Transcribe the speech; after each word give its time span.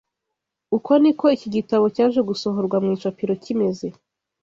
Uko 0.77 0.91
ni 1.01 1.11
ko 1.19 1.25
iki 1.35 1.47
gitabo 1.55 1.85
cyaje 1.95 2.19
gusohorwa 2.29 2.77
mu 2.83 2.89
icapiro 2.95 3.33
kimeze 3.43 3.87